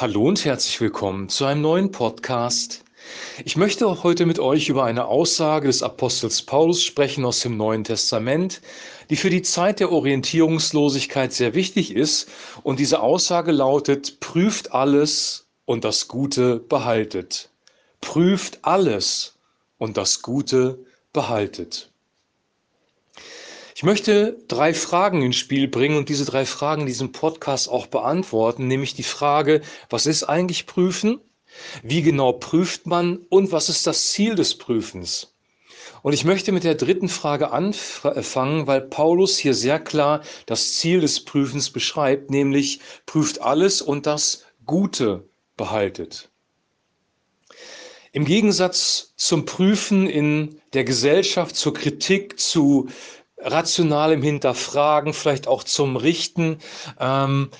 Hallo 0.00 0.28
und 0.28 0.46
herzlich 0.46 0.80
willkommen 0.80 1.28
zu 1.28 1.44
einem 1.44 1.60
neuen 1.60 1.92
Podcast. 1.92 2.84
Ich 3.44 3.58
möchte 3.58 4.02
heute 4.02 4.24
mit 4.24 4.38
euch 4.38 4.70
über 4.70 4.84
eine 4.84 5.04
Aussage 5.04 5.66
des 5.66 5.82
Apostels 5.82 6.40
Paulus 6.40 6.82
sprechen 6.82 7.22
aus 7.26 7.40
dem 7.40 7.58
Neuen 7.58 7.84
Testament, 7.84 8.62
die 9.10 9.16
für 9.16 9.28
die 9.28 9.42
Zeit 9.42 9.78
der 9.78 9.92
Orientierungslosigkeit 9.92 11.34
sehr 11.34 11.52
wichtig 11.52 11.94
ist. 11.94 12.30
Und 12.62 12.78
diese 12.78 13.02
Aussage 13.02 13.52
lautet, 13.52 14.20
prüft 14.20 14.72
alles 14.72 15.48
und 15.66 15.84
das 15.84 16.08
Gute 16.08 16.60
behaltet. 16.60 17.50
Prüft 18.00 18.60
alles 18.62 19.34
und 19.76 19.98
das 19.98 20.22
Gute 20.22 20.78
behaltet. 21.12 21.89
Ich 23.80 23.84
möchte 23.84 24.36
drei 24.46 24.74
Fragen 24.74 25.22
ins 25.22 25.36
Spiel 25.36 25.66
bringen 25.66 25.96
und 25.96 26.10
diese 26.10 26.26
drei 26.26 26.44
Fragen 26.44 26.82
in 26.82 26.86
diesem 26.86 27.12
Podcast 27.12 27.70
auch 27.70 27.86
beantworten, 27.86 28.66
nämlich 28.66 28.92
die 28.92 29.02
Frage, 29.02 29.62
was 29.88 30.04
ist 30.04 30.24
eigentlich 30.24 30.66
Prüfen? 30.66 31.18
Wie 31.82 32.02
genau 32.02 32.32
prüft 32.32 32.86
man 32.86 33.20
und 33.30 33.52
was 33.52 33.70
ist 33.70 33.86
das 33.86 34.10
Ziel 34.10 34.34
des 34.34 34.58
Prüfens? 34.58 35.32
Und 36.02 36.12
ich 36.12 36.26
möchte 36.26 36.52
mit 36.52 36.64
der 36.64 36.74
dritten 36.74 37.08
Frage 37.08 37.52
anfangen, 37.52 38.66
weil 38.66 38.82
Paulus 38.82 39.38
hier 39.38 39.54
sehr 39.54 39.80
klar 39.80 40.20
das 40.44 40.74
Ziel 40.74 41.00
des 41.00 41.24
Prüfens 41.24 41.70
beschreibt, 41.70 42.28
nämlich 42.28 42.80
prüft 43.06 43.40
alles 43.40 43.80
und 43.80 44.04
das 44.04 44.44
Gute 44.66 45.26
behaltet. 45.56 46.28
Im 48.12 48.26
Gegensatz 48.26 49.14
zum 49.16 49.46
Prüfen 49.46 50.06
in 50.06 50.60
der 50.74 50.84
Gesellschaft, 50.84 51.56
zur 51.56 51.72
Kritik, 51.72 52.38
zu 52.38 52.90
rationalem 53.42 54.22
Hinterfragen, 54.22 55.12
vielleicht 55.12 55.48
auch 55.48 55.64
zum 55.64 55.96
Richten, 55.96 56.58
ähm, 56.98 57.50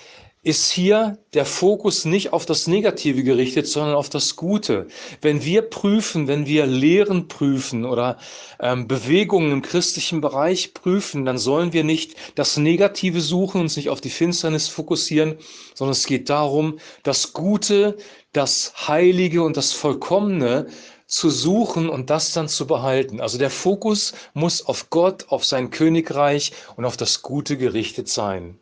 ist 0.42 0.70
hier 0.70 1.18
der 1.34 1.44
Fokus 1.44 2.06
nicht 2.06 2.32
auf 2.32 2.46
das 2.46 2.66
Negative 2.66 3.22
gerichtet, 3.22 3.66
sondern 3.66 3.94
auf 3.94 4.08
das 4.08 4.36
Gute. 4.36 4.86
Wenn 5.20 5.44
wir 5.44 5.60
prüfen, 5.60 6.28
wenn 6.28 6.46
wir 6.46 6.64
Lehren 6.64 7.28
prüfen 7.28 7.84
oder 7.84 8.16
ähm, 8.58 8.88
Bewegungen 8.88 9.52
im 9.52 9.60
christlichen 9.60 10.22
Bereich 10.22 10.72
prüfen, 10.72 11.26
dann 11.26 11.36
sollen 11.36 11.74
wir 11.74 11.84
nicht 11.84 12.14
das 12.36 12.56
Negative 12.56 13.20
suchen, 13.20 13.60
uns 13.60 13.76
nicht 13.76 13.90
auf 13.90 14.00
die 14.00 14.08
Finsternis 14.08 14.68
fokussieren, 14.68 15.36
sondern 15.74 15.92
es 15.92 16.06
geht 16.06 16.30
darum, 16.30 16.78
das 17.02 17.34
Gute, 17.34 17.98
das 18.32 18.88
Heilige 18.88 19.42
und 19.42 19.58
das 19.58 19.72
Vollkommene 19.72 20.68
zu 21.10 21.28
suchen 21.28 21.88
und 21.88 22.08
das 22.08 22.32
dann 22.32 22.48
zu 22.48 22.66
behalten. 22.66 23.20
Also 23.20 23.36
der 23.36 23.50
Fokus 23.50 24.14
muss 24.32 24.64
auf 24.64 24.90
Gott, 24.90 25.26
auf 25.28 25.44
sein 25.44 25.70
Königreich 25.70 26.52
und 26.76 26.84
auf 26.84 26.96
das 26.96 27.22
Gute 27.22 27.58
gerichtet 27.58 28.08
sein. 28.08 28.58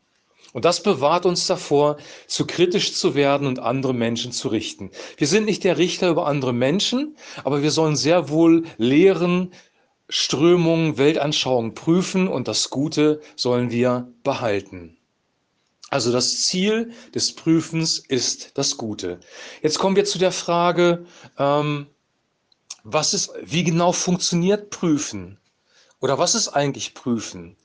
Und 0.55 0.65
das 0.65 0.83
bewahrt 0.83 1.27
uns 1.27 1.47
davor, 1.47 1.99
zu 2.27 2.47
kritisch 2.47 2.95
zu 2.95 3.15
werden 3.15 3.47
und 3.47 3.59
andere 3.59 3.93
Menschen 3.93 4.33
zu 4.33 4.49
richten. 4.49 4.91
Wir 5.19 5.27
sind 5.27 5.45
nicht 5.45 5.63
der 5.63 5.77
Richter 5.77 6.09
über 6.09 6.27
andere 6.27 6.55
Menschen, 6.55 7.17
aber 7.45 7.63
wir 7.63 7.71
sollen 7.71 7.97
sehr 7.97 8.31
wohl 8.31 8.65
Lehren, 8.79 9.53
Strömungen, 10.09 10.97
Weltanschauungen 10.97 11.75
prüfen 11.75 12.29
und 12.29 12.49
das 12.49 12.71
Gute 12.71 13.21
sollen 13.37 13.71
wir 13.71 14.11
behalten. 14.25 14.97
Also 15.91 16.13
das 16.13 16.47
Ziel 16.47 16.93
des 17.15 17.35
Prüfens 17.35 17.99
ist 17.99 18.57
das 18.57 18.79
Gute. 18.79 19.21
Jetzt 19.63 19.79
kommen 19.79 19.97
wir 19.97 20.07
zu 20.07 20.19
der 20.19 20.33
Frage, 20.33 21.05
ähm, 21.39 21.89
was 22.91 23.13
ist, 23.13 23.33
wie 23.43 23.65
genau 23.65 23.93
funktioniert 23.93 24.71
Prüfen? 24.71 25.39
Oder 26.01 26.19
was 26.19 26.35
ist 26.35 26.49
eigentlich 26.49 26.95
Prüfen? 26.95 27.57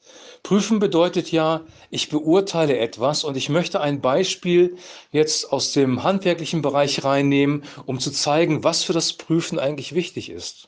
Prüfen 0.41 0.79
bedeutet 0.79 1.31
ja, 1.31 1.61
ich 1.89 2.09
beurteile 2.09 2.77
etwas 2.77 3.23
und 3.23 3.37
ich 3.37 3.47
möchte 3.47 3.79
ein 3.79 4.01
Beispiel 4.01 4.75
jetzt 5.11 5.53
aus 5.53 5.71
dem 5.71 6.03
handwerklichen 6.03 6.61
Bereich 6.61 7.05
reinnehmen, 7.05 7.63
um 7.85 8.01
zu 8.01 8.11
zeigen, 8.11 8.65
was 8.65 8.83
für 8.83 8.91
das 8.91 9.13
Prüfen 9.13 9.59
eigentlich 9.59 9.95
wichtig 9.95 10.29
ist. 10.29 10.67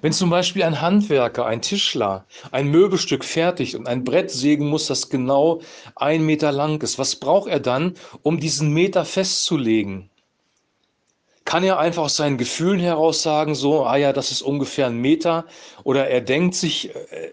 Wenn 0.00 0.12
zum 0.12 0.30
Beispiel 0.30 0.64
ein 0.64 0.80
Handwerker, 0.80 1.46
ein 1.46 1.62
Tischler, 1.62 2.26
ein 2.50 2.68
Möbelstück 2.68 3.24
fertigt 3.24 3.76
und 3.76 3.86
ein 3.86 4.02
Brett 4.02 4.32
sägen 4.32 4.66
muss, 4.66 4.88
das 4.88 5.08
genau 5.08 5.60
ein 5.94 6.26
Meter 6.26 6.50
lang 6.50 6.82
ist, 6.82 6.98
was 6.98 7.14
braucht 7.14 7.48
er 7.48 7.60
dann, 7.60 7.94
um 8.22 8.40
diesen 8.40 8.72
Meter 8.72 9.04
festzulegen? 9.04 10.10
Kann 11.46 11.64
er 11.64 11.78
einfach 11.78 12.02
aus 12.02 12.16
seinen 12.16 12.36
Gefühlen 12.36 12.80
heraus 12.80 13.22
sagen, 13.22 13.54
so, 13.54 13.84
ah 13.86 13.96
ja, 13.96 14.12
das 14.12 14.30
ist 14.30 14.42
ungefähr 14.42 14.88
ein 14.88 14.98
Meter, 14.98 15.46
oder 15.84 16.08
er 16.08 16.20
denkt 16.20 16.54
sich 16.54 16.94
äh, 16.94 17.32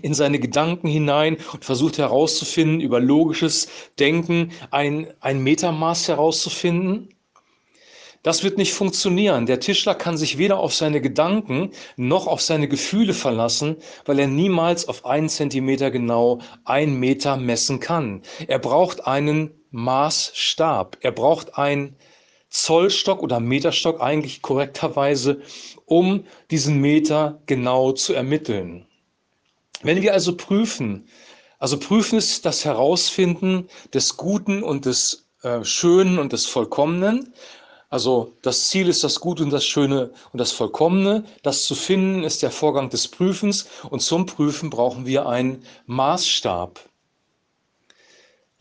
in 0.00 0.14
seine 0.14 0.38
Gedanken 0.38 0.88
hinein 0.88 1.36
und 1.52 1.64
versucht 1.64 1.98
herauszufinden, 1.98 2.80
über 2.80 3.00
logisches 3.00 3.68
Denken 3.98 4.52
ein, 4.70 5.12
ein 5.20 5.42
Metermaß 5.42 6.08
herauszufinden. 6.08 7.10
Das 8.22 8.44
wird 8.44 8.56
nicht 8.56 8.72
funktionieren. 8.72 9.46
Der 9.46 9.58
Tischler 9.58 9.96
kann 9.96 10.16
sich 10.16 10.38
weder 10.38 10.58
auf 10.58 10.72
seine 10.72 11.00
Gedanken 11.00 11.72
noch 11.96 12.28
auf 12.28 12.40
seine 12.40 12.68
Gefühle 12.68 13.14
verlassen, 13.14 13.76
weil 14.04 14.20
er 14.20 14.28
niemals 14.28 14.86
auf 14.86 15.04
einen 15.04 15.28
Zentimeter 15.28 15.90
genau 15.90 16.38
ein 16.64 16.94
Meter 16.94 17.36
messen 17.36 17.80
kann. 17.80 18.22
Er 18.46 18.60
braucht 18.60 19.06
einen 19.08 19.50
Maßstab. 19.72 20.98
Er 21.00 21.10
braucht 21.10 21.58
ein 21.58 21.96
Zollstock 22.52 23.22
oder 23.22 23.40
Meterstock 23.40 24.00
eigentlich 24.00 24.42
korrekterweise, 24.42 25.40
um 25.86 26.24
diesen 26.50 26.80
Meter 26.80 27.40
genau 27.46 27.92
zu 27.92 28.12
ermitteln. 28.12 28.86
Wenn 29.82 30.02
wir 30.02 30.12
also 30.12 30.36
prüfen, 30.36 31.08
also 31.58 31.78
prüfen 31.78 32.18
ist 32.18 32.44
das 32.44 32.64
Herausfinden 32.64 33.68
des 33.94 34.16
Guten 34.16 34.62
und 34.62 34.84
des 34.84 35.26
äh, 35.42 35.64
Schönen 35.64 36.18
und 36.18 36.32
des 36.32 36.46
Vollkommenen. 36.46 37.32
Also 37.88 38.36
das 38.42 38.68
Ziel 38.68 38.88
ist 38.88 39.02
das 39.02 39.20
Gute 39.20 39.42
und 39.42 39.50
das 39.50 39.64
Schöne 39.64 40.12
und 40.32 40.38
das 40.38 40.52
Vollkommene. 40.52 41.24
Das 41.42 41.64
zu 41.64 41.74
finden 41.74 42.22
ist 42.22 42.42
der 42.42 42.50
Vorgang 42.50 42.90
des 42.90 43.08
Prüfens 43.08 43.66
und 43.90 44.00
zum 44.02 44.26
Prüfen 44.26 44.70
brauchen 44.70 45.06
wir 45.06 45.26
einen 45.26 45.64
Maßstab. 45.86 46.80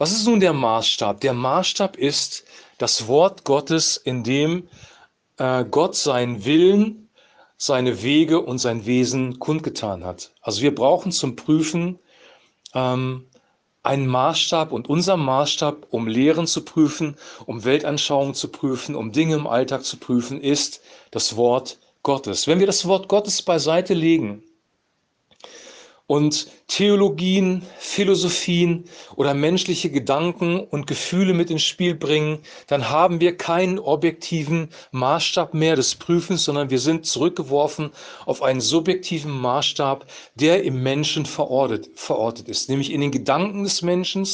Was 0.01 0.11
ist 0.11 0.25
nun 0.25 0.39
der 0.39 0.53
Maßstab? 0.53 1.21
Der 1.21 1.33
Maßstab 1.33 1.95
ist 1.95 2.43
das 2.79 3.07
Wort 3.07 3.43
Gottes, 3.43 3.97
in 3.97 4.23
dem 4.23 4.67
äh, 5.37 5.63
Gott 5.63 5.95
seinen 5.95 6.43
Willen, 6.43 7.07
seine 7.57 8.01
Wege 8.01 8.41
und 8.41 8.57
sein 8.57 8.87
Wesen 8.87 9.37
kundgetan 9.37 10.03
hat. 10.03 10.31
Also 10.41 10.63
wir 10.63 10.73
brauchen 10.73 11.11
zum 11.11 11.35
Prüfen 11.35 11.99
ähm, 12.73 13.27
einen 13.83 14.07
Maßstab 14.07 14.71
und 14.71 14.89
unser 14.89 15.17
Maßstab, 15.17 15.85
um 15.91 16.07
Lehren 16.07 16.47
zu 16.47 16.65
prüfen, 16.65 17.15
um 17.45 17.63
Weltanschauungen 17.63 18.33
zu 18.33 18.47
prüfen, 18.47 18.95
um 18.95 19.11
Dinge 19.11 19.35
im 19.35 19.45
Alltag 19.45 19.85
zu 19.85 19.97
prüfen, 19.97 20.41
ist 20.41 20.81
das 21.11 21.35
Wort 21.35 21.77
Gottes. 22.01 22.47
Wenn 22.47 22.59
wir 22.59 22.65
das 22.65 22.87
Wort 22.87 23.07
Gottes 23.07 23.43
beiseite 23.43 23.93
legen, 23.93 24.41
und 26.07 26.47
Theologien, 26.67 27.63
Philosophien 27.79 28.85
oder 29.15 29.33
menschliche 29.33 29.89
Gedanken 29.89 30.59
und 30.59 30.87
Gefühle 30.87 31.33
mit 31.33 31.49
ins 31.49 31.63
Spiel 31.63 31.95
bringen, 31.95 32.39
dann 32.67 32.89
haben 32.89 33.21
wir 33.21 33.37
keinen 33.37 33.79
objektiven 33.79 34.69
Maßstab 34.91 35.53
mehr 35.53 35.75
des 35.75 35.95
Prüfens, 35.95 36.43
sondern 36.43 36.69
wir 36.69 36.79
sind 36.79 37.05
zurückgeworfen 37.05 37.91
auf 38.25 38.41
einen 38.41 38.61
subjektiven 38.61 39.31
Maßstab, 39.31 40.05
der 40.35 40.63
im 40.63 40.83
Menschen 40.83 41.25
verortet, 41.25 41.89
verortet 41.95 42.49
ist, 42.49 42.69
nämlich 42.69 42.91
in 42.91 43.01
den 43.01 43.11
Gedanken 43.11 43.63
des 43.63 43.81
Menschen, 43.81 44.27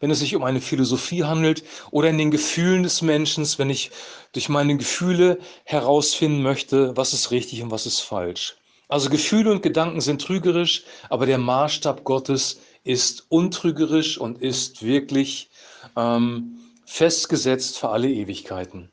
wenn 0.00 0.10
es 0.10 0.20
sich 0.20 0.36
um 0.36 0.44
eine 0.44 0.60
Philosophie 0.60 1.24
handelt, 1.24 1.64
oder 1.90 2.08
in 2.10 2.18
den 2.18 2.30
Gefühlen 2.30 2.84
des 2.84 3.02
Menschen, 3.02 3.44
wenn 3.56 3.70
ich 3.70 3.90
durch 4.32 4.48
meine 4.48 4.76
Gefühle 4.76 5.38
herausfinden 5.64 6.42
möchte, 6.42 6.96
was 6.96 7.12
ist 7.12 7.30
richtig 7.30 7.62
und 7.62 7.70
was 7.70 7.86
ist 7.86 8.00
falsch. 8.00 8.56
Also 8.88 9.10
Gefühle 9.10 9.52
und 9.52 9.62
Gedanken 9.62 10.00
sind 10.00 10.22
trügerisch, 10.22 10.84
aber 11.10 11.26
der 11.26 11.38
Maßstab 11.38 12.04
Gottes 12.04 12.60
ist 12.84 13.26
untrügerisch 13.28 14.18
und 14.18 14.40
ist 14.40 14.82
wirklich 14.82 15.50
ähm, 15.94 16.58
festgesetzt 16.86 17.78
für 17.78 17.90
alle 17.90 18.10
Ewigkeiten. 18.10 18.90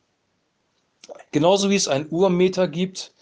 Genauso 1.32 1.70
wie 1.70 1.76
es 1.76 1.88
ein 1.88 2.08
Urmeter 2.10 2.68
gibt, 2.68 3.14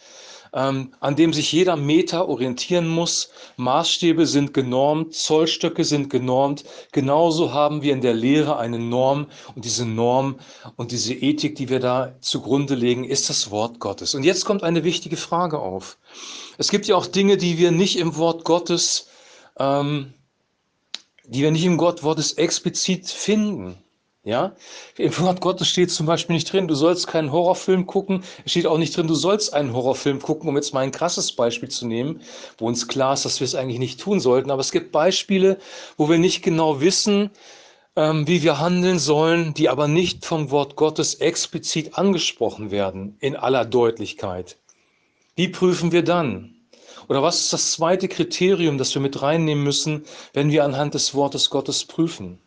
ähm, 0.54 0.94
an 1.00 1.16
dem 1.16 1.34
sich 1.34 1.52
jeder 1.52 1.76
Meter 1.76 2.30
orientieren 2.30 2.88
muss. 2.88 3.32
Maßstäbe 3.58 4.26
sind 4.28 4.54
genormt, 4.54 5.14
Zollstöcke 5.16 5.84
sind 5.84 6.10
genormt. 6.10 6.64
Genauso 6.92 7.54
haben 7.54 7.82
wir 7.82 7.94
in 7.94 8.02
der 8.02 8.14
Lehre 8.14 8.58
eine 8.58 8.80
Norm 8.80 9.28
und 9.56 9.66
diese 9.66 9.86
Norm 9.86 10.36
und 10.76 10.92
diese 10.92 11.14
Ethik, 11.14 11.56
die 11.56 11.70
wir 11.70 11.80
da 11.80 12.14
zugrunde 12.22 12.76
legen, 12.76 13.04
ist 13.04 13.30
das 13.30 13.50
Wort 13.52 13.80
Gottes. 13.80 14.14
Und 14.14 14.24
jetzt 14.24 14.46
kommt 14.46 14.64
eine 14.64 14.84
wichtige 14.84 15.18
Frage 15.18 15.60
auf. 15.60 15.98
Es 16.58 16.70
gibt 16.70 16.86
ja 16.88 16.96
auch 16.96 17.08
Dinge, 17.08 17.38
die 17.38 17.58
wir 17.58 17.72
nicht 17.72 17.98
im 17.98 18.16
Wort 18.18 18.46
Gottes, 18.46 19.08
ähm, 19.58 20.14
die 21.26 21.42
wir 21.42 21.52
nicht 21.52 21.66
im 21.66 21.80
Wort 21.80 22.02
Gottes 22.02 22.34
explizit 22.34 23.08
finden. 23.10 23.83
Ja, 24.26 24.56
im 24.98 25.18
Wort 25.20 25.42
Gottes 25.42 25.68
steht 25.68 25.92
zum 25.92 26.06
Beispiel 26.06 26.36
nicht 26.36 26.52
drin, 26.52 26.70
du 26.70 26.76
sollst 26.76 27.08
keinen 27.08 27.34
Horrorfilm 27.34 27.86
gucken. 27.86 28.24
Es 28.46 28.52
steht 28.52 28.68
auch 28.68 28.78
nicht 28.78 28.96
drin, 28.96 29.08
du 29.08 29.16
sollst 29.16 29.54
einen 29.54 29.74
Horrorfilm 29.74 30.22
gucken, 30.22 30.48
um 30.48 30.56
jetzt 30.56 30.74
mal 30.74 30.80
ein 30.80 30.92
krasses 30.92 31.34
Beispiel 31.34 31.68
zu 31.68 31.86
nehmen, 31.86 32.22
wo 32.58 32.68
uns 32.68 32.88
klar 32.88 33.16
ist, 33.16 33.26
dass 33.26 33.42
wir 33.42 33.46
es 33.46 33.56
eigentlich 33.56 33.80
nicht 33.80 34.00
tun 34.00 34.22
sollten. 34.22 34.50
Aber 34.50 34.62
es 34.62 34.72
gibt 34.72 34.94
Beispiele, 34.94 35.58
wo 35.98 36.10
wir 36.10 36.20
nicht 36.20 36.42
genau 36.42 36.80
wissen, 36.80 37.32
ähm, 37.98 38.26
wie 38.26 38.44
wir 38.44 38.60
handeln 38.60 38.98
sollen, 38.98 39.54
die 39.56 39.68
aber 39.68 39.90
nicht 39.90 40.26
vom 40.26 40.52
Wort 40.52 40.78
Gottes 40.78 41.16
explizit 41.16 41.98
angesprochen 41.98 42.72
werden, 42.72 43.18
in 43.20 43.36
aller 43.36 43.66
Deutlichkeit. 43.66 44.58
Wie 45.36 45.50
prüfen 45.50 45.92
wir 45.92 46.04
dann? 46.04 46.56
Oder 47.10 47.24
was 47.24 47.42
ist 47.42 47.54
das 47.54 47.74
zweite 47.74 48.08
Kriterium, 48.08 48.78
das 48.78 48.94
wir 48.96 49.02
mit 49.02 49.22
reinnehmen 49.22 49.64
müssen, 49.66 50.06
wenn 50.34 50.50
wir 50.52 50.64
anhand 50.64 50.94
des 50.94 51.14
Wortes 51.14 51.50
Gottes 51.50 51.86
prüfen? 51.86 52.40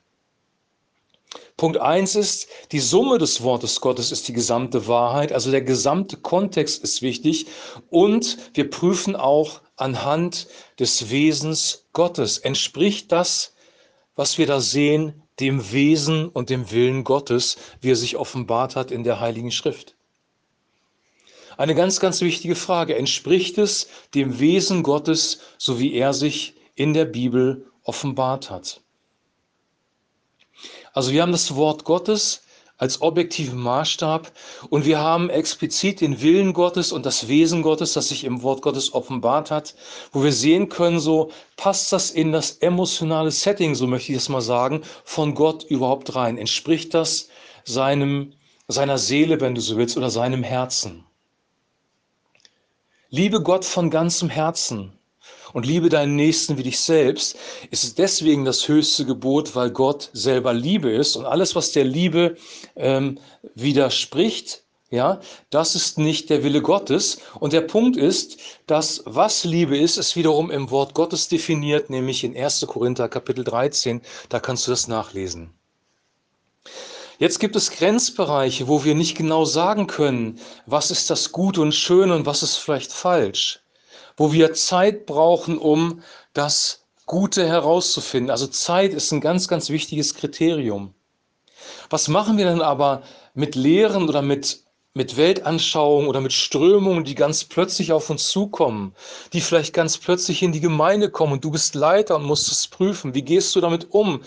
Punkt 1.57 1.79
1 1.79 2.17
ist, 2.17 2.49
die 2.71 2.81
Summe 2.81 3.17
des 3.17 3.43
Wortes 3.43 3.81
Gottes 3.81 4.13
ist 4.13 4.29
die 4.29 4.35
gesamte 4.35 4.89
Wahrheit, 4.89 5.33
also 5.33 5.51
der 5.51 5.63
gesamte 5.63 6.19
Kontext 6.19 6.85
ist 6.85 7.01
wichtig 7.01 7.47
und 7.89 8.37
wir 8.53 8.69
prüfen 8.69 9.17
auch 9.17 9.63
anhand 9.77 10.49
des 10.79 11.09
Wesens 11.09 11.87
Gottes. 11.95 12.37
Entspricht 12.37 13.11
das, 13.11 13.55
was 14.17 14.37
wir 14.37 14.47
da 14.47 14.61
sehen, 14.61 15.23
dem 15.41 15.73
Wesen 15.73 16.29
und 16.29 16.51
dem 16.51 16.71
Willen 16.71 17.05
Gottes, 17.05 17.57
wie 17.81 17.93
er 17.93 17.97
sich 17.97 18.17
offenbart 18.17 18.77
hat 18.77 18.91
in 18.91 19.03
der 19.03 19.21
Heiligen 19.21 19.51
Schrift? 19.51 19.95
Eine 21.57 21.75
ganz, 21.75 22.01
ganz 22.01 22.21
wichtige 22.21 22.55
Frage. 22.55 22.97
Entspricht 22.97 23.57
es 23.57 23.89
dem 24.15 24.41
Wesen 24.41 24.83
Gottes, 24.83 25.41
so 25.57 25.79
wie 25.79 25.95
er 25.95 26.13
sich 26.13 26.55
in 26.75 26.93
der 26.93 27.07
Bibel 27.07 27.71
offenbart 27.83 28.51
hat? 28.51 28.83
Also 30.97 31.13
wir 31.13 31.21
haben 31.21 31.33
das 31.33 31.55
Wort 31.55 31.85
Gottes 31.85 32.41
als 32.79 33.03
objektiven 33.03 33.61
Maßstab 33.61 34.33
und 34.71 34.87
wir 34.87 34.99
haben 34.99 35.29
explizit 35.29 36.01
den 36.01 36.23
Willen 36.23 36.55
Gottes 36.55 36.91
und 36.91 37.05
das 37.05 37.29
Wesen 37.29 37.61
Gottes, 37.61 37.93
das 37.93 38.09
sich 38.09 38.25
im 38.25 38.43
Wort 38.43 38.63
Gottes 38.63 38.95
offenbart 38.95 39.51
hat, 39.51 39.75
wo 40.13 40.25
wir 40.25 40.33
sehen 40.33 40.71
können, 40.71 40.99
so 40.99 41.31
passt 41.59 41.93
das 41.93 42.11
in 42.11 42.33
das 42.33 42.53
emotionale 42.53 43.31
Setting, 43.31 43.75
so 43.75 43.87
möchte 43.87 44.13
ich 44.13 44.17
es 44.17 44.31
mal 44.31 44.41
sagen, 44.41 44.85
von 45.05 45.35
Gott 45.35 45.65
überhaupt 45.65 46.17
rein? 46.17 46.39
Entspricht 46.39 46.95
das 46.95 47.29
seinem, 47.67 48.33
seiner 48.67 48.97
Seele, 48.97 49.39
wenn 49.43 49.55
du 49.55 49.61
so 49.61 49.77
willst, 49.77 49.99
oder 49.99 50.09
seinem 50.09 50.43
Herzen? 50.43 51.05
Liebe 53.11 53.43
Gott 53.43 53.67
von 53.67 53.91
ganzem 53.91 54.31
Herzen 54.31 54.99
und 55.53 55.65
liebe 55.65 55.89
deinen 55.89 56.17
Nächsten 56.17 56.59
wie 56.59 56.65
dich 56.65 56.79
selbst, 56.79 57.37
ist 57.71 57.85
es 57.85 57.95
deswegen 57.95 58.45
das 58.45 58.69
höchste 58.69 59.05
Gebot, 59.05 59.55
weil 59.55 59.71
Gott 59.71 60.11
selber 60.13 60.53
Liebe 60.53 60.91
ist 60.91 61.17
und 61.17 61.25
alles, 61.25 61.55
was 61.55 61.73
der 61.73 61.85
Liebe 61.85 62.37
ähm, 62.77 63.19
widerspricht, 63.55 64.65
ja, 64.91 65.21
das 65.51 65.75
ist 65.75 65.99
nicht 65.99 66.31
der 66.31 66.45
Wille 66.45 66.63
Gottes. 66.63 67.19
Und 67.41 67.53
der 67.53 67.63
Punkt 67.63 67.97
ist, 67.97 68.39
dass 68.67 69.03
was 69.05 69.45
Liebe 69.45 69.77
ist, 69.77 69.97
ist 69.97 70.15
wiederum 70.15 70.51
im 70.51 70.71
Wort 70.71 70.95
Gottes 70.95 71.29
definiert, 71.29 71.91
nämlich 71.91 72.23
in 72.23 72.37
1. 72.37 72.65
Korinther 72.69 73.09
Kapitel 73.09 73.43
13. 73.43 74.01
Da 74.29 74.39
kannst 74.39 74.67
du 74.67 74.71
das 74.71 74.87
nachlesen. 74.87 75.51
Jetzt 77.19 77.41
gibt 77.41 77.57
es 77.57 77.71
Grenzbereiche, 77.71 78.69
wo 78.69 78.85
wir 78.85 78.95
nicht 78.95 79.17
genau 79.17 79.45
sagen 79.45 79.87
können, 79.87 80.39
was 80.67 80.91
ist 80.91 81.11
das 81.11 81.33
Gute 81.33 81.63
und 81.63 81.75
Schöne 81.75 82.15
und 82.15 82.27
was 82.27 82.43
ist 82.43 82.57
vielleicht 82.57 82.93
falsch 82.93 83.61
wo 84.17 84.33
wir 84.33 84.55
Zeit 84.55 85.07
brauchen, 85.07 85.59
um 85.59 86.03
das 86.33 86.87
Gute 87.07 87.47
herauszufinden. 87.47 88.31
Also 88.31 88.47
Zeit 88.49 88.93
ist 88.93 89.13
ein 89.13 89.21
ganz, 89.21 89.47
ganz 89.47 89.71
wichtiges 89.71 90.15
Kriterium. 90.15 90.95
Was 91.89 92.09
machen 92.09 92.37
wir 92.37 92.47
denn 92.47 92.63
aber 92.63 93.03
mit 93.35 93.55
Lehren 93.55 94.09
oder 94.09 94.23
mit, 94.23 94.65
mit 94.95 95.17
Weltanschauungen 95.17 96.09
oder 96.09 96.21
mit 96.21 96.33
Strömungen, 96.33 97.05
die 97.05 97.15
ganz 97.15 97.45
plötzlich 97.45 97.93
auf 97.93 98.11
uns 98.11 98.29
zukommen, 98.29 98.95
die 99.33 99.41
vielleicht 99.41 99.73
ganz 99.73 99.99
plötzlich 99.99 100.43
in 100.43 100.53
die 100.53 100.61
Gemeinde 100.61 101.11
kommen 101.11 101.35
und 101.35 101.45
du 101.45 101.51
bist 101.51 101.75
Leiter 101.75 102.17
und 102.17 102.25
musst 102.25 102.51
es 102.51 102.67
prüfen. 102.67 103.15
Wie 103.15 103.23
gehst 103.23 103.55
du 103.55 103.61
damit 103.61 103.93
um, 103.93 104.23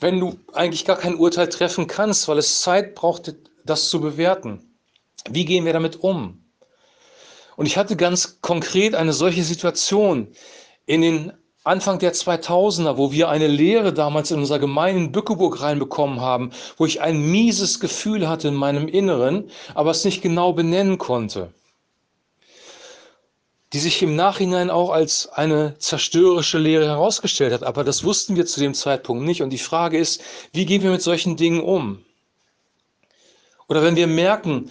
wenn 0.00 0.20
du 0.20 0.38
eigentlich 0.54 0.84
gar 0.84 0.96
kein 0.96 1.16
Urteil 1.16 1.48
treffen 1.48 1.86
kannst, 1.86 2.28
weil 2.28 2.38
es 2.38 2.60
Zeit 2.62 2.94
braucht, 2.94 3.34
das 3.64 3.90
zu 3.90 4.00
bewerten? 4.00 4.78
Wie 5.28 5.44
gehen 5.44 5.64
wir 5.64 5.72
damit 5.72 6.02
um? 6.02 6.41
Und 7.56 7.66
ich 7.66 7.76
hatte 7.76 7.96
ganz 7.96 8.40
konkret 8.40 8.94
eine 8.94 9.12
solche 9.12 9.44
Situation 9.44 10.28
in 10.86 11.02
den 11.02 11.32
Anfang 11.64 12.00
der 12.00 12.12
2000er, 12.12 12.96
wo 12.96 13.12
wir 13.12 13.28
eine 13.28 13.46
Lehre 13.46 13.92
damals 13.92 14.32
in 14.32 14.38
unserer 14.40 14.58
Gemeinde 14.58 15.00
in 15.00 15.12
Bückeburg 15.12 15.60
reinbekommen 15.60 16.20
haben, 16.20 16.50
wo 16.76 16.86
ich 16.86 17.00
ein 17.00 17.30
mieses 17.30 17.78
Gefühl 17.78 18.28
hatte 18.28 18.48
in 18.48 18.54
meinem 18.54 18.88
Inneren, 18.88 19.48
aber 19.74 19.92
es 19.92 20.04
nicht 20.04 20.22
genau 20.22 20.52
benennen 20.52 20.98
konnte. 20.98 21.52
Die 23.72 23.78
sich 23.78 24.02
im 24.02 24.16
Nachhinein 24.16 24.70
auch 24.70 24.90
als 24.90 25.28
eine 25.28 25.78
zerstörerische 25.78 26.58
Lehre 26.58 26.86
herausgestellt 26.86 27.52
hat. 27.52 27.62
Aber 27.62 27.84
das 27.84 28.02
wussten 28.02 28.34
wir 28.34 28.44
zu 28.44 28.58
dem 28.58 28.74
Zeitpunkt 28.74 29.24
nicht. 29.24 29.40
Und 29.40 29.50
die 29.50 29.58
Frage 29.58 29.98
ist, 29.98 30.20
wie 30.52 30.66
gehen 30.66 30.82
wir 30.82 30.90
mit 30.90 31.00
solchen 31.00 31.36
Dingen 31.36 31.62
um? 31.62 32.04
Oder 33.68 33.82
wenn 33.82 33.96
wir 33.96 34.08
merken, 34.08 34.68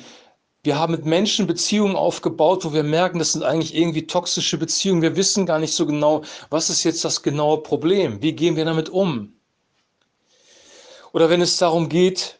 wir 0.63 0.77
haben 0.77 0.91
mit 0.91 1.05
Menschen 1.05 1.47
Beziehungen 1.47 1.95
aufgebaut, 1.95 2.63
wo 2.63 2.73
wir 2.73 2.83
merken, 2.83 3.19
das 3.19 3.33
sind 3.33 3.43
eigentlich 3.43 3.75
irgendwie 3.75 4.05
toxische 4.05 4.57
Beziehungen. 4.57 5.01
Wir 5.01 5.15
wissen 5.15 5.45
gar 5.45 5.57
nicht 5.57 5.73
so 5.73 5.85
genau, 5.87 6.23
was 6.49 6.69
ist 6.69 6.83
jetzt 6.83 7.03
das 7.03 7.23
genaue 7.23 7.63
Problem? 7.63 8.21
Wie 8.21 8.33
gehen 8.33 8.55
wir 8.55 8.65
damit 8.65 8.89
um? 8.89 9.33
Oder 11.13 11.29
wenn 11.29 11.41
es 11.41 11.57
darum 11.57 11.89
geht, 11.89 12.39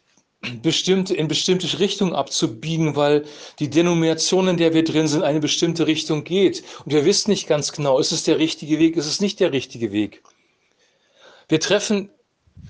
bestimmte, 0.62 1.14
in 1.14 1.28
bestimmte 1.28 1.78
Richtungen 1.78 2.14
abzubiegen, 2.14 2.96
weil 2.96 3.24
die 3.58 3.70
Denomination, 3.70 4.48
in 4.48 4.56
der 4.56 4.72
wir 4.72 4.84
drin 4.84 5.08
sind, 5.08 5.22
eine 5.22 5.40
bestimmte 5.40 5.86
Richtung 5.86 6.24
geht. 6.24 6.62
Und 6.84 6.92
wir 6.92 7.04
wissen 7.04 7.30
nicht 7.30 7.48
ganz 7.48 7.72
genau, 7.72 7.98
ist 7.98 8.12
es 8.12 8.24
der 8.24 8.38
richtige 8.38 8.78
Weg, 8.78 8.96
ist 8.96 9.06
es 9.06 9.20
nicht 9.20 9.40
der 9.40 9.52
richtige 9.52 9.92
Weg. 9.92 10.22
Wir 11.48 11.60
treffen 11.60 12.10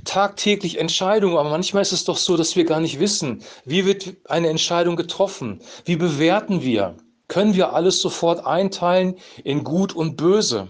tagtäglich 0.05 0.79
Entscheidungen, 0.79 1.37
aber 1.37 1.50
manchmal 1.50 1.82
ist 1.82 1.93
es 1.93 2.05
doch 2.05 2.17
so, 2.17 2.37
dass 2.37 2.56
wir 2.56 2.64
gar 2.64 2.81
nicht 2.81 2.99
wissen, 2.99 3.43
wie 3.64 3.84
wird 3.87 4.17
eine 4.25 4.49
Entscheidung 4.49 4.96
getroffen, 4.96 5.61
wie 5.84 5.96
bewerten 5.96 6.62
wir, 6.62 6.96
können 7.29 7.55
wir 7.55 7.73
alles 7.73 8.00
sofort 8.00 8.46
einteilen 8.46 9.17
in 9.44 9.64
gut 9.64 9.94
und 9.94 10.17
böse? 10.17 10.69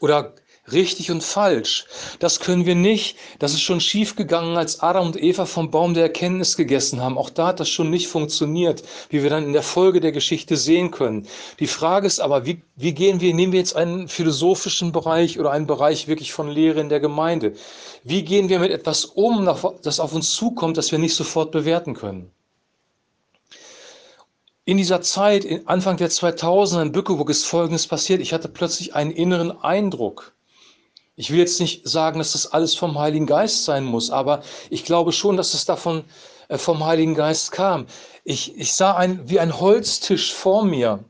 Oder 0.00 0.34
richtig 0.70 1.10
und 1.10 1.24
falsch. 1.24 1.86
Das 2.20 2.38
können 2.38 2.66
wir 2.66 2.74
nicht. 2.74 3.16
Das 3.40 3.52
ist 3.52 3.62
schon 3.62 3.80
schief 3.80 4.14
gegangen, 4.14 4.56
als 4.56 4.80
Adam 4.80 5.06
und 5.06 5.20
Eva 5.20 5.44
vom 5.46 5.70
Baum 5.70 5.94
der 5.94 6.04
Erkenntnis 6.04 6.56
gegessen 6.56 7.00
haben. 7.00 7.18
Auch 7.18 7.30
da 7.30 7.48
hat 7.48 7.60
das 7.60 7.68
schon 7.68 7.90
nicht 7.90 8.06
funktioniert, 8.06 8.82
wie 9.08 9.22
wir 9.22 9.30
dann 9.30 9.44
in 9.44 9.52
der 9.52 9.62
Folge 9.62 10.00
der 10.00 10.12
Geschichte 10.12 10.56
sehen 10.56 10.90
können. 10.92 11.26
Die 11.58 11.66
Frage 11.66 12.06
ist 12.06 12.20
aber, 12.20 12.46
wie, 12.46 12.62
wie 12.76 12.94
gehen 12.94 13.20
wir, 13.20 13.34
nehmen 13.34 13.52
wir 13.52 13.58
jetzt 13.58 13.74
einen 13.74 14.06
philosophischen 14.08 14.92
Bereich 14.92 15.40
oder 15.40 15.50
einen 15.50 15.66
Bereich 15.66 16.06
wirklich 16.06 16.32
von 16.32 16.48
Lehre 16.48 16.80
in 16.80 16.88
der 16.88 17.00
Gemeinde? 17.00 17.54
Wie 18.04 18.22
gehen 18.22 18.48
wir 18.48 18.60
mit 18.60 18.70
etwas 18.70 19.04
um, 19.04 19.44
das 19.82 20.00
auf 20.00 20.12
uns 20.12 20.32
zukommt, 20.32 20.76
das 20.76 20.92
wir 20.92 20.98
nicht 20.98 21.14
sofort 21.14 21.50
bewerten 21.50 21.94
können? 21.94 22.30
In 24.64 24.76
dieser 24.76 25.00
Zeit, 25.02 25.44
Anfang 25.66 25.96
der 25.96 26.08
2000er 26.08 26.82
in 26.82 26.92
Bückeburg 26.92 27.28
ist 27.30 27.44
Folgendes 27.44 27.88
passiert. 27.88 28.20
Ich 28.20 28.32
hatte 28.32 28.48
plötzlich 28.48 28.94
einen 28.94 29.10
inneren 29.10 29.50
Eindruck. 29.60 30.32
Ich 31.14 31.30
will 31.30 31.38
jetzt 31.38 31.60
nicht 31.60 31.86
sagen, 31.86 32.18
dass 32.18 32.32
das 32.32 32.46
alles 32.46 32.74
vom 32.74 32.98
Heiligen 32.98 33.26
Geist 33.26 33.64
sein 33.64 33.84
muss, 33.84 34.10
aber 34.10 34.42
ich 34.70 34.84
glaube 34.84 35.12
schon, 35.12 35.36
dass 35.36 35.52
es 35.52 35.66
davon 35.66 36.04
äh, 36.48 36.58
vom 36.58 36.84
Heiligen 36.84 37.14
Geist 37.14 37.52
kam. 37.52 37.86
Ich, 38.24 38.56
ich 38.56 38.72
sah 38.74 38.94
ein, 38.96 39.28
wie 39.28 39.38
ein 39.40 39.60
Holztisch 39.60 40.32
vor 40.32 40.64
mir. 40.64 41.04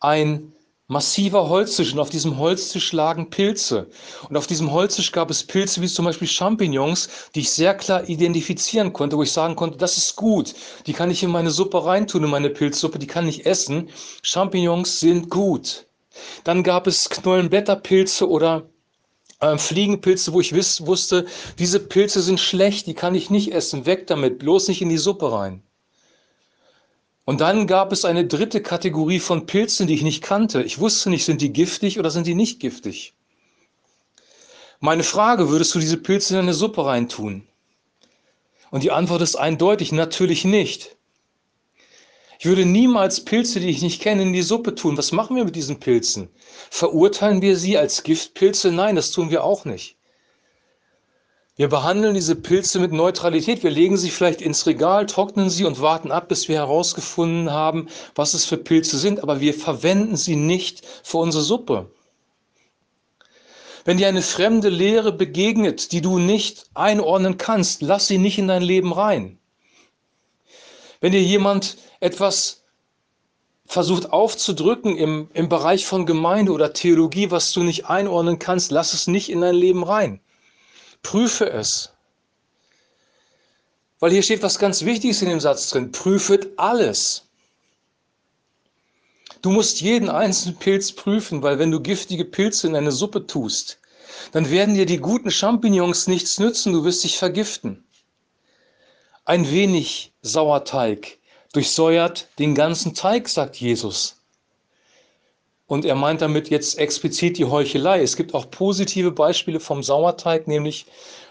Ein 0.00 0.54
massiver 0.86 1.48
Holztisch 1.48 1.92
und 1.92 1.98
auf 1.98 2.10
diesem 2.10 2.38
Holztisch 2.38 2.92
lagen 2.92 3.30
Pilze. 3.30 3.88
Und 4.28 4.36
auf 4.36 4.46
diesem 4.46 4.70
Holztisch 4.72 5.12
gab 5.12 5.30
es 5.30 5.46
Pilze 5.46 5.80
wie 5.80 5.88
zum 5.88 6.04
Beispiel 6.04 6.28
Champignons, 6.28 7.08
die 7.34 7.40
ich 7.40 7.50
sehr 7.50 7.74
klar 7.74 8.08
identifizieren 8.08 8.92
konnte, 8.92 9.16
wo 9.16 9.22
ich 9.22 9.32
sagen 9.32 9.56
konnte, 9.56 9.78
das 9.78 9.96
ist 9.96 10.16
gut, 10.16 10.54
die 10.86 10.92
kann 10.92 11.10
ich 11.10 11.22
in 11.22 11.30
meine 11.30 11.50
Suppe 11.50 11.84
reintun, 11.84 12.24
in 12.24 12.30
meine 12.30 12.50
Pilzsuppe, 12.50 12.98
die 12.98 13.06
kann 13.06 13.28
ich 13.28 13.46
essen. 13.46 13.88
Champignons 14.22 15.00
sind 15.00 15.30
gut. 15.30 15.86
Dann 16.44 16.62
gab 16.62 16.86
es 16.86 17.08
Knollenblätterpilze 17.08 18.28
oder 18.28 18.68
äh, 19.40 19.58
Fliegenpilze, 19.58 20.32
wo 20.32 20.40
ich 20.40 20.52
wiss, 20.52 20.86
wusste, 20.86 21.26
diese 21.58 21.80
Pilze 21.80 22.22
sind 22.22 22.40
schlecht, 22.40 22.86
die 22.86 22.94
kann 22.94 23.14
ich 23.14 23.30
nicht 23.30 23.52
essen, 23.52 23.86
weg 23.86 24.06
damit, 24.06 24.38
bloß 24.38 24.68
nicht 24.68 24.82
in 24.82 24.88
die 24.88 24.98
Suppe 24.98 25.32
rein. 25.32 25.62
Und 27.24 27.40
dann 27.40 27.66
gab 27.66 27.92
es 27.92 28.04
eine 28.04 28.26
dritte 28.26 28.62
Kategorie 28.62 29.18
von 29.18 29.46
Pilzen, 29.46 29.86
die 29.86 29.94
ich 29.94 30.02
nicht 30.02 30.22
kannte. 30.22 30.62
Ich 30.62 30.78
wusste 30.78 31.08
nicht, 31.08 31.24
sind 31.24 31.40
die 31.40 31.52
giftig 31.52 31.98
oder 31.98 32.10
sind 32.10 32.26
die 32.26 32.34
nicht 32.34 32.60
giftig. 32.60 33.14
Meine 34.80 35.04
Frage, 35.04 35.48
würdest 35.48 35.74
du 35.74 35.78
diese 35.78 35.96
Pilze 35.96 36.34
in 36.34 36.40
eine 36.40 36.52
Suppe 36.52 36.84
reintun? 36.84 37.48
Und 38.70 38.82
die 38.82 38.90
Antwort 38.90 39.22
ist 39.22 39.36
eindeutig, 39.36 39.92
natürlich 39.92 40.44
nicht. 40.44 40.96
Ich 42.38 42.46
würde 42.46 42.64
niemals 42.64 43.24
Pilze, 43.24 43.60
die 43.60 43.68
ich 43.68 43.82
nicht 43.82 44.02
kenne, 44.02 44.22
in 44.22 44.32
die 44.32 44.42
Suppe 44.42 44.74
tun. 44.74 44.96
Was 44.98 45.12
machen 45.12 45.36
wir 45.36 45.44
mit 45.44 45.56
diesen 45.56 45.78
Pilzen? 45.78 46.28
Verurteilen 46.70 47.42
wir 47.42 47.56
sie 47.56 47.78
als 47.78 48.02
Giftpilze? 48.02 48.72
Nein, 48.72 48.96
das 48.96 49.10
tun 49.10 49.30
wir 49.30 49.44
auch 49.44 49.64
nicht. 49.64 49.96
Wir 51.56 51.68
behandeln 51.68 52.14
diese 52.14 52.34
Pilze 52.34 52.80
mit 52.80 52.92
Neutralität. 52.92 53.62
Wir 53.62 53.70
legen 53.70 53.96
sie 53.96 54.10
vielleicht 54.10 54.42
ins 54.42 54.66
Regal, 54.66 55.06
trocknen 55.06 55.50
sie 55.50 55.64
und 55.64 55.80
warten 55.80 56.10
ab, 56.10 56.28
bis 56.28 56.48
wir 56.48 56.56
herausgefunden 56.56 57.52
haben, 57.52 57.88
was 58.16 58.34
es 58.34 58.44
für 58.44 58.56
Pilze 58.56 58.98
sind. 58.98 59.22
Aber 59.22 59.40
wir 59.40 59.54
verwenden 59.54 60.16
sie 60.16 60.34
nicht 60.34 60.84
für 61.04 61.18
unsere 61.18 61.44
Suppe. 61.44 61.88
Wenn 63.84 63.98
dir 63.98 64.08
eine 64.08 64.22
fremde 64.22 64.68
Lehre 64.68 65.12
begegnet, 65.12 65.92
die 65.92 66.00
du 66.00 66.18
nicht 66.18 66.70
einordnen 66.74 67.36
kannst, 67.36 67.82
lass 67.82 68.08
sie 68.08 68.18
nicht 68.18 68.38
in 68.38 68.48
dein 68.48 68.62
Leben 68.62 68.92
rein. 68.92 69.38
Wenn 71.04 71.12
dir 71.12 71.22
jemand 71.22 71.76
etwas 72.00 72.62
versucht 73.66 74.10
aufzudrücken 74.10 74.96
im, 74.96 75.28
im 75.34 75.50
Bereich 75.50 75.84
von 75.84 76.06
Gemeinde 76.06 76.50
oder 76.50 76.72
Theologie, 76.72 77.30
was 77.30 77.52
du 77.52 77.62
nicht 77.62 77.90
einordnen 77.90 78.38
kannst, 78.38 78.70
lass 78.70 78.94
es 78.94 79.06
nicht 79.06 79.28
in 79.28 79.42
dein 79.42 79.54
Leben 79.54 79.84
rein. 79.84 80.22
Prüfe 81.02 81.50
es. 81.50 81.92
Weil 84.00 84.12
hier 84.12 84.22
steht 84.22 84.42
was 84.42 84.58
ganz 84.58 84.86
Wichtiges 84.86 85.20
in 85.20 85.28
dem 85.28 85.40
Satz 85.40 85.68
drin. 85.68 85.92
Prüfet 85.92 86.52
alles. 86.56 87.28
Du 89.42 89.50
musst 89.50 89.82
jeden 89.82 90.08
einzelnen 90.08 90.56
Pilz 90.56 90.90
prüfen, 90.90 91.42
weil 91.42 91.58
wenn 91.58 91.70
du 91.70 91.80
giftige 91.80 92.24
Pilze 92.24 92.66
in 92.66 92.76
eine 92.76 92.92
Suppe 92.92 93.26
tust, 93.26 93.78
dann 94.32 94.48
werden 94.48 94.74
dir 94.74 94.86
die 94.86 95.00
guten 95.00 95.30
Champignons 95.30 96.06
nichts 96.06 96.38
nützen, 96.38 96.72
du 96.72 96.82
wirst 96.82 97.04
dich 97.04 97.18
vergiften. 97.18 97.84
Ein 99.24 99.50
wenig 99.50 100.12
Sauerteig 100.22 101.18
durchsäuert 101.52 102.28
den 102.38 102.54
ganzen 102.54 102.94
Teig, 102.94 103.28
sagt 103.28 103.56
Jesus. 103.56 104.20
Und 105.66 105.86
er 105.86 105.94
meint 105.94 106.20
damit 106.20 106.50
jetzt 106.50 106.78
explizit 106.78 107.38
die 107.38 107.46
Heuchelei. 107.46 108.02
Es 108.02 108.16
gibt 108.16 108.34
auch 108.34 108.50
positive 108.50 109.12
Beispiele 109.12 109.60
vom 109.60 109.82
Sauerteig, 109.82 110.46
nämlich 110.46 110.86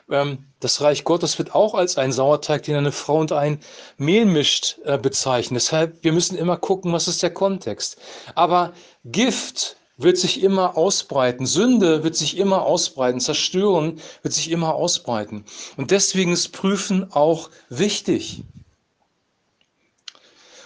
ähm, 0.10 0.46
das 0.60 0.82
Reich 0.82 1.04
Gottes 1.04 1.38
wird 1.38 1.54
auch 1.54 1.76
als 1.76 1.98
ein 1.98 2.12
Sauerteig, 2.12 2.64
den 2.64 2.76
eine 2.76 2.92
Frau 2.92 3.20
und 3.20 3.32
ein 3.32 3.60
Mehl 3.98 4.26
mischt, 4.26 4.80
äh, 4.86 4.98
bezeichnen. 4.98 5.56
Deshalb, 5.56 6.04
wir 6.04 6.14
müssen 6.14 6.38
immer 6.38 6.58
gucken, 6.58 6.94
was 6.94 7.08
ist 7.08 7.22
der 7.22 7.34
Kontext. 7.34 7.98
Aber 8.34 8.74
Gift 9.06 9.78
wird 10.04 10.18
sich 10.18 10.44
immer 10.44 10.78
ausbreiten. 10.78 11.46
Sünde 11.46 12.04
wird 12.04 12.16
sich 12.16 12.38
immer 12.38 12.64
ausbreiten. 12.64 13.20
Zerstören 13.20 14.00
wird 14.22 14.34
sich 14.34 14.52
immer 14.52 14.76
ausbreiten. 14.76 15.46
Und 15.78 15.92
deswegen 15.92 16.32
ist 16.32 16.50
Prüfen 16.50 17.12
auch 17.12 17.50
wichtig. 17.70 18.44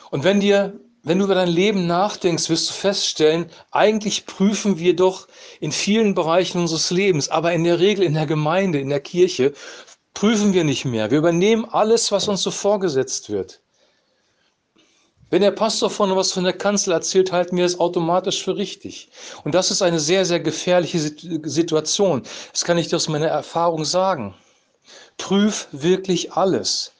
Und 0.10 0.24
wenn 0.24 0.40
dir, 0.40 0.80
wenn 1.04 1.20
du 1.20 1.26
über 1.26 1.36
dein 1.36 1.50
Leben 1.50 1.88
nachdenkst, 1.88 2.50
wirst 2.50 2.70
du 2.70 2.74
feststellen, 2.74 3.50
eigentlich 3.72 4.26
prüfen 4.26 4.80
wir 4.80 4.96
doch 4.96 5.28
in 5.60 5.72
vielen 5.72 6.16
Bereichen 6.16 6.60
unseres 6.60 6.92
Lebens, 6.92 7.30
aber 7.30 7.54
in 7.54 7.64
der 7.64 7.80
Regel 7.80 8.04
in 8.06 8.14
der 8.14 8.26
Gemeinde, 8.26 8.80
in 8.80 8.90
der 8.90 9.00
Kirche, 9.00 9.54
prüfen 10.14 10.54
wir 10.54 10.64
nicht 10.64 10.86
mehr. 10.86 11.12
Wir 11.12 11.20
übernehmen 11.20 11.66
alles, 11.66 12.12
was 12.12 12.28
uns 12.28 12.42
so 12.42 12.52
vorgesetzt 12.52 13.30
wird. 13.30 13.62
Wenn 15.30 15.42
der 15.42 15.52
Pastor 15.52 15.90
von 15.90 16.16
was 16.16 16.32
von 16.32 16.46
der 16.46 16.54
Kanzel 16.54 16.94
erzählt, 16.94 17.34
halten 17.34 17.58
wir 17.58 17.66
es 17.66 17.82
automatisch 17.82 18.44
für 18.44 18.56
richtig. 18.56 19.10
Und 19.44 19.56
das 19.56 19.72
ist 19.72 19.82
eine 19.82 20.00
sehr, 20.00 20.24
sehr 20.24 20.40
gefährliche 20.40 21.00
Situation. 21.00 22.24
Das 22.54 22.64
kann 22.64 22.78
ich 22.78 22.88
dir 22.88 22.96
aus 22.96 23.10
meiner 23.10 23.28
Erfahrung 23.28 23.84
sagen. 23.84 24.36
Prüf 25.18 25.68
wirklich 25.74 26.32
alles. 26.34 26.94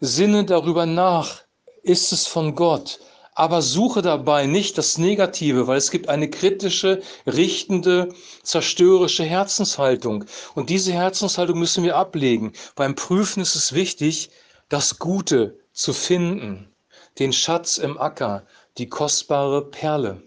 Sinne 0.00 0.44
darüber 0.44 0.86
nach, 0.86 1.42
ist 1.82 2.12
es 2.12 2.26
von 2.26 2.54
Gott. 2.54 3.00
Aber 3.34 3.62
suche 3.62 4.02
dabei 4.02 4.46
nicht 4.46 4.78
das 4.78 4.98
Negative, 4.98 5.66
weil 5.66 5.78
es 5.78 5.90
gibt 5.90 6.08
eine 6.08 6.30
kritische, 6.30 7.02
richtende, 7.26 8.10
zerstörerische 8.44 9.24
Herzenshaltung. 9.24 10.24
Und 10.54 10.70
diese 10.70 10.92
Herzenshaltung 10.92 11.58
müssen 11.58 11.82
wir 11.82 11.96
ablegen. 11.96 12.52
Beim 12.76 12.94
Prüfen 12.94 13.42
ist 13.42 13.56
es 13.56 13.72
wichtig, 13.72 14.30
das 14.68 14.98
Gute 14.98 15.58
zu 15.72 15.92
finden, 15.92 16.71
den 17.18 17.32
Schatz 17.32 17.78
im 17.78 17.98
Acker, 17.98 18.44
die 18.78 18.88
kostbare 18.88 19.64
Perle. 19.64 20.22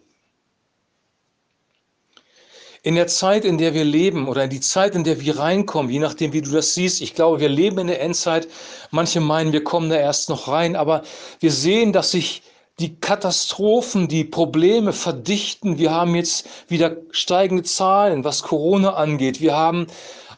In 2.84 2.94
der 2.94 3.08
Zeit, 3.08 3.46
in 3.46 3.58
der 3.58 3.74
wir 3.74 3.84
leben 3.84 4.28
oder 4.28 4.44
in 4.44 4.52
die 4.52 4.60
Zeit, 4.60 4.94
in 4.94 5.04
der 5.04 5.20
wir 5.20 5.40
reinkommen, 5.40 5.92
je 5.92 5.98
nachdem, 5.98 6.34
wie 6.34 6.42
du 6.42 6.52
das 6.52 6.76
siehst, 6.76 7.02
ich 7.02 7.16
glaube, 7.16 7.40
wir 7.40 7.50
leben 7.50 7.80
in 7.80 7.88
der 7.88 8.00
Endzeit. 8.00 8.48
Manche 8.92 9.22
meinen, 9.22 9.54
wir 9.54 9.64
kommen 9.64 9.90
da 9.90 9.96
erst 9.96 10.30
noch 10.30 10.48
rein, 10.48 10.76
aber 10.76 11.02
wir 11.40 11.52
sehen, 11.52 11.94
dass 11.94 12.12
sich 12.12 12.44
die 12.80 13.00
Katastrophen, 13.00 14.08
die 14.08 14.24
Probleme 14.24 14.94
verdichten. 14.94 15.80
Wir 15.80 15.92
haben 15.92 16.14
jetzt 16.14 16.48
wieder 16.68 16.98
steigende 17.12 17.64
Zahlen, 17.64 18.24
was 18.24 18.44
Corona 18.44 18.94
angeht. 18.94 19.42
Wir 19.42 19.56
haben 19.56 19.88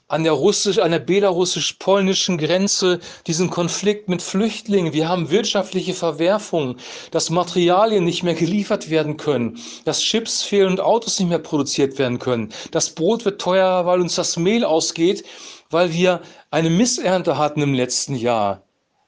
an 0.10 0.24
der 0.24 0.34
russisch, 0.34 0.80
an 0.80 0.92
der 0.92 1.00
belarussisch-polnischen 1.00 2.38
Grenze 2.38 3.00
diesen 3.28 3.50
Konflikt 3.50 4.08
mit 4.08 4.22
Flüchtlingen. 4.22 4.94
Wir 4.94 5.10
haben 5.10 5.30
wirtschaftliche 5.30 5.94
Verwerfungen, 5.94 6.78
dass 7.12 7.30
Materialien 7.30 8.06
nicht 8.06 8.24
mehr 8.24 8.34
geliefert 8.34 8.90
werden 8.90 9.18
können, 9.18 9.60
dass 9.86 10.02
Chips 10.02 10.44
fehlen 10.44 10.72
und 10.72 10.82
Autos 10.82 11.20
nicht 11.20 11.30
mehr 11.30 11.40
produziert 11.40 12.00
werden 12.00 12.20
können. 12.20 12.54
Das 12.72 12.90
Brot 12.90 13.26
wird 13.26 13.42
teurer, 13.42 13.86
weil 13.86 14.02
uns 14.02 14.16
das 14.16 14.38
Mehl 14.38 14.64
ausgeht, 14.64 15.26
weil 15.70 15.92
wir 15.92 16.22
eine 16.52 16.70
Missernte 16.70 17.38
hatten 17.38 17.62
im 17.62 17.74
letzten 17.74 18.16
Jahr. 18.16 18.64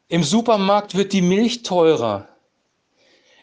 Im 0.10 0.24
Supermarkt 0.24 0.96
wird 0.96 1.14
die 1.14 1.22
Milch 1.22 1.64
teurer. 1.64 2.29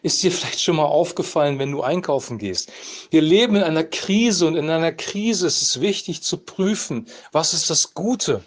Ist 0.03 0.21
dir 0.23 0.31
vielleicht 0.33 0.61
schon 0.61 0.75
mal 0.75 0.85
aufgefallen, 0.85 1.59
wenn 1.59 1.71
du 1.71 1.81
einkaufen 1.81 2.37
gehst? 2.37 2.71
Wir 3.09 3.21
leben 3.21 3.55
in 3.55 3.63
einer 3.63 3.83
Krise 3.83 4.47
und 4.47 4.55
in 4.55 4.69
einer 4.69 4.91
Krise 4.91 5.47
ist 5.47 5.61
es 5.61 5.81
wichtig 5.81 6.23
zu 6.23 6.37
prüfen, 6.37 7.07
was 7.31 7.53
ist 7.53 7.69
das 7.69 7.93
Gute? 7.93 8.43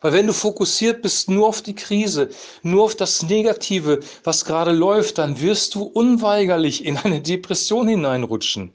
Weil 0.00 0.12
wenn 0.12 0.26
du 0.26 0.32
fokussiert 0.32 1.02
bist 1.02 1.30
nur 1.30 1.48
auf 1.48 1.62
die 1.62 1.74
Krise, 1.74 2.30
nur 2.62 2.84
auf 2.84 2.94
das 2.94 3.22
Negative, 3.22 4.00
was 4.24 4.44
gerade 4.44 4.72
läuft, 4.72 5.18
dann 5.18 5.40
wirst 5.40 5.74
du 5.74 5.82
unweigerlich 5.82 6.84
in 6.84 6.96
eine 6.96 7.20
Depression 7.20 7.88
hineinrutschen. 7.88 8.72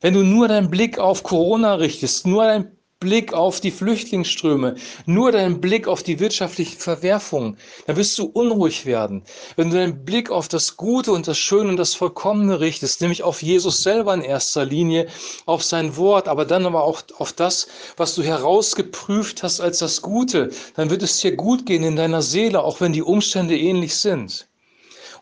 Wenn 0.00 0.14
du 0.14 0.24
nur 0.24 0.48
deinen 0.48 0.70
Blick 0.70 0.98
auf 0.98 1.22
Corona 1.22 1.74
richtest, 1.74 2.26
nur 2.26 2.44
deinen 2.44 2.76
Blick 3.02 3.32
auf 3.32 3.58
die 3.58 3.72
Flüchtlingsströme, 3.72 4.76
nur 5.06 5.32
deinen 5.32 5.60
Blick 5.60 5.88
auf 5.88 6.04
die 6.04 6.20
wirtschaftlichen 6.20 6.78
Verwerfungen, 6.78 7.56
dann 7.86 7.96
wirst 7.96 8.16
du 8.16 8.26
unruhig 8.26 8.86
werden. 8.86 9.24
Wenn 9.56 9.70
du 9.70 9.76
deinen 9.76 10.04
Blick 10.04 10.30
auf 10.30 10.46
das 10.46 10.76
Gute 10.76 11.10
und 11.10 11.26
das 11.26 11.36
Schöne 11.36 11.68
und 11.68 11.78
das 11.78 11.96
Vollkommene 11.96 12.60
richtest, 12.60 13.00
nämlich 13.00 13.24
auf 13.24 13.42
Jesus 13.42 13.82
selber 13.82 14.14
in 14.14 14.22
erster 14.22 14.64
Linie, 14.64 15.08
auf 15.46 15.64
sein 15.64 15.96
Wort, 15.96 16.28
aber 16.28 16.44
dann 16.44 16.64
aber 16.64 16.84
auch 16.84 17.02
auf 17.18 17.32
das, 17.32 17.66
was 17.96 18.14
du 18.14 18.22
herausgeprüft 18.22 19.42
hast 19.42 19.60
als 19.60 19.78
das 19.78 20.00
Gute, 20.00 20.50
dann 20.76 20.88
wird 20.88 21.02
es 21.02 21.18
dir 21.18 21.34
gut 21.34 21.66
gehen 21.66 21.82
in 21.82 21.96
deiner 21.96 22.22
Seele, 22.22 22.62
auch 22.62 22.80
wenn 22.80 22.92
die 22.92 23.02
Umstände 23.02 23.58
ähnlich 23.58 23.96
sind. 23.96 24.46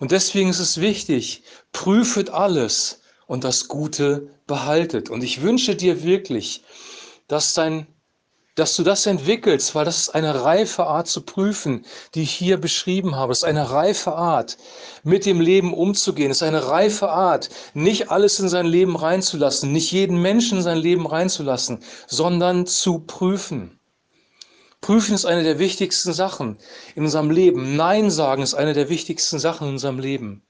Und 0.01 0.13
deswegen 0.13 0.51
ist 0.51 0.61
es 0.61 0.83
wichtig, 0.83 1.45
prüfet 1.73 2.29
alles 2.29 3.01
und 3.27 3.43
das 3.45 3.69
Gute 3.69 4.29
behaltet. 4.47 5.09
Und 5.09 5.25
ich 5.25 5.41
wünsche 5.41 5.77
dir 5.77 6.03
wirklich, 6.03 6.63
dass, 7.31 7.55
dein, 7.55 7.87
dass 8.57 8.75
du 8.75 8.83
das 8.83 9.07
entwickelst, 9.07 9.77
weil 9.77 9.85
das 9.85 9.99
ist 9.99 10.09
eine 10.11 10.43
reife 10.43 10.85
Art 10.85 11.07
zu 11.07 11.21
prüfen, 11.23 11.87
die 12.15 12.23
ich 12.23 12.33
hier 12.33 12.57
beschrieben 12.57 13.15
habe. 13.15 13.31
Es 13.31 13.39
ist 13.39 13.45
eine 13.45 13.71
reife 13.71 14.13
Art, 14.17 14.59
mit 15.05 15.25
dem 15.27 15.41
Leben 15.41 15.73
umzugehen. 15.73 16.33
Es 16.33 16.39
ist 16.39 16.43
eine 16.43 16.67
reife 16.67 17.09
Art, 17.09 17.49
nicht 17.73 18.11
alles 18.11 18.41
in 18.41 18.49
sein 18.49 18.67
Leben 18.67 18.97
reinzulassen, 18.97 19.71
nicht 19.71 19.93
jeden 19.93 20.21
Menschen 20.21 20.59
in 20.59 20.65
sein 20.65 20.79
Leben 20.79 21.07
reinzulassen, 21.07 21.79
sondern 22.09 22.67
zu 22.67 22.99
prüfen. 22.99 23.79
Prüfen 24.81 25.15
ist 25.15 25.25
eine 25.27 25.45
der 25.45 25.61
wichtigsten 25.61 26.13
Sachen 26.13 26.59
in 26.97 27.05
unserem 27.05 27.31
Leben. 27.31 27.77
Nein 27.77 28.11
sagen 28.11 28.43
ist 28.43 28.55
eine 28.55 28.73
der 28.73 28.89
wichtigsten 28.89 29.39
Sachen 29.39 29.69
in 29.69 29.75
unserem 29.75 30.01
Leben. 30.01 30.43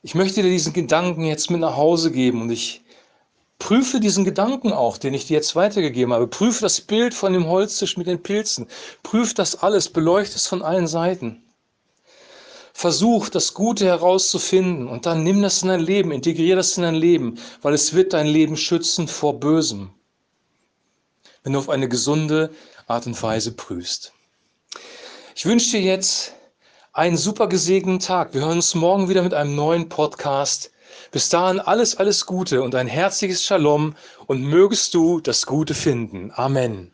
Ich 0.00 0.14
möchte 0.14 0.42
dir 0.42 0.48
diesen 0.48 0.72
Gedanken 0.72 1.24
jetzt 1.24 1.50
mit 1.50 1.60
nach 1.60 1.76
Hause 1.76 2.10
geben 2.10 2.40
und 2.40 2.50
ich 2.50 2.84
Prüfe 3.58 3.98
diesen 4.00 4.24
Gedanken 4.24 4.72
auch, 4.72 4.98
den 4.98 5.14
ich 5.14 5.26
dir 5.26 5.34
jetzt 5.34 5.56
weitergegeben 5.56 6.12
habe. 6.12 6.28
Prüfe 6.28 6.62
das 6.62 6.80
Bild 6.80 7.12
von 7.12 7.32
dem 7.32 7.46
Holztisch 7.46 7.96
mit 7.96 8.06
den 8.06 8.22
Pilzen. 8.22 8.68
Prüfe 9.02 9.34
das 9.34 9.62
alles, 9.62 9.88
beleuchte 9.88 10.36
es 10.36 10.46
von 10.46 10.62
allen 10.62 10.86
Seiten. 10.86 11.42
Versuch, 12.72 13.28
das 13.28 13.54
Gute 13.54 13.86
herauszufinden 13.86 14.86
und 14.86 15.04
dann 15.04 15.24
nimm 15.24 15.42
das 15.42 15.62
in 15.62 15.68
dein 15.68 15.80
Leben, 15.80 16.12
integriere 16.12 16.58
das 16.58 16.76
in 16.76 16.84
dein 16.84 16.94
Leben, 16.94 17.40
weil 17.60 17.74
es 17.74 17.92
wird 17.92 18.12
dein 18.12 18.28
Leben 18.28 18.56
schützen 18.56 19.08
vor 19.08 19.40
Bösem, 19.40 19.90
wenn 21.42 21.54
du 21.54 21.58
auf 21.58 21.68
eine 21.68 21.88
gesunde 21.88 22.50
Art 22.86 23.06
und 23.08 23.20
Weise 23.20 23.50
prüfst. 23.50 24.12
Ich 25.34 25.44
wünsche 25.44 25.72
dir 25.72 25.80
jetzt 25.80 26.34
einen 26.92 27.16
super 27.16 27.48
gesegneten 27.48 27.98
Tag. 27.98 28.32
Wir 28.32 28.42
hören 28.42 28.58
uns 28.58 28.76
morgen 28.76 29.08
wieder 29.08 29.22
mit 29.22 29.34
einem 29.34 29.56
neuen 29.56 29.88
Podcast. 29.88 30.70
Bis 31.10 31.28
dahin 31.28 31.60
alles, 31.60 31.96
alles 31.96 32.26
Gute 32.26 32.62
und 32.62 32.74
ein 32.74 32.86
herzliches 32.86 33.44
Shalom 33.44 33.94
und 34.26 34.42
mögest 34.42 34.94
du 34.94 35.20
das 35.20 35.46
Gute 35.46 35.74
finden. 35.74 36.32
Amen. 36.34 36.92